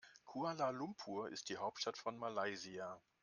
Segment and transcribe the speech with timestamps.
[0.25, 2.99] Kuala Lumpur ist die Hauptstadt von Malaysia.